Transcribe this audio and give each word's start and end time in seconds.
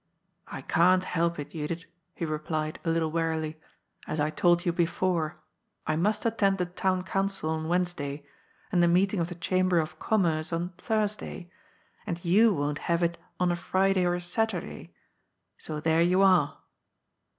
"I 0.47 0.63
can't 0.63 1.03
help 1.03 1.37
it, 1.37 1.51
Judith," 1.51 1.85
he 2.15 2.25
replied, 2.25 2.79
a 2.83 2.89
little 2.89 3.11
wearily," 3.11 3.61
as 4.07 4.19
I 4.19 4.31
told 4.31 4.65
you 4.65 4.73
before. 4.73 5.39
I 5.85 5.95
must 5.95 6.25
attend 6.25 6.57
the 6.57 6.65
Town 6.65 7.03
Council 7.03 7.51
on 7.51 7.67
Wednesday, 7.67 8.25
and 8.71 8.81
the 8.81 8.87
meeting 8.87 9.19
of 9.19 9.29
the 9.29 9.35
Chamber 9.35 9.77
of 9.77 9.99
Com 9.99 10.23
merce 10.23 10.51
on 10.51 10.69
Thursday, 10.69 11.51
and 12.07 12.25
you 12.25 12.51
won't 12.51 12.79
have 12.89 13.03
it 13.03 13.19
on 13.39 13.51
a 13.51 13.55
Friday 13.55 14.03
or 14.03 14.15
a 14.15 14.21
Saturday; 14.21 14.91
so 15.59 15.79
there 15.79 16.01
you 16.01 16.23
are." 16.23 16.57